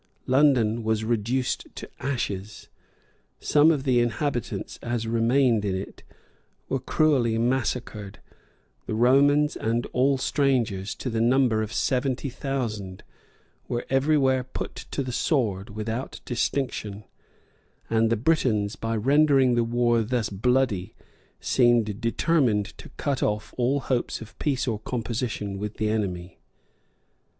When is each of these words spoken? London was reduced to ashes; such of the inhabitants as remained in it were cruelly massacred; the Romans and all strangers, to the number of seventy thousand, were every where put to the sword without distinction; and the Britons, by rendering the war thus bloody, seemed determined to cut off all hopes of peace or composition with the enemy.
London 0.25 0.81
was 0.83 1.03
reduced 1.03 1.67
to 1.75 1.87
ashes; 1.99 2.69
such 3.39 3.67
of 3.69 3.83
the 3.83 3.99
inhabitants 3.99 4.79
as 4.81 5.05
remained 5.05 5.63
in 5.63 5.75
it 5.75 6.01
were 6.67 6.79
cruelly 6.79 7.37
massacred; 7.37 8.17
the 8.87 8.95
Romans 8.95 9.55
and 9.55 9.85
all 9.93 10.17
strangers, 10.17 10.95
to 10.95 11.11
the 11.11 11.21
number 11.21 11.61
of 11.61 11.71
seventy 11.71 12.31
thousand, 12.31 13.03
were 13.67 13.85
every 13.91 14.17
where 14.17 14.43
put 14.43 14.73
to 14.89 15.03
the 15.03 15.11
sword 15.11 15.69
without 15.69 16.19
distinction; 16.25 17.03
and 17.87 18.09
the 18.09 18.17
Britons, 18.17 18.75
by 18.75 18.95
rendering 18.97 19.53
the 19.53 19.63
war 19.63 20.01
thus 20.01 20.29
bloody, 20.31 20.95
seemed 21.39 22.01
determined 22.01 22.65
to 22.79 22.89
cut 22.97 23.21
off 23.21 23.53
all 23.55 23.81
hopes 23.81 24.19
of 24.19 24.35
peace 24.39 24.67
or 24.67 24.79
composition 24.79 25.59
with 25.59 25.75
the 25.75 25.89
enemy. 25.89 26.39